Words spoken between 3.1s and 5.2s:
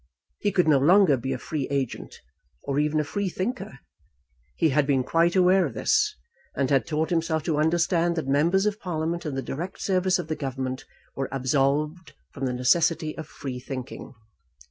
thinker. He had been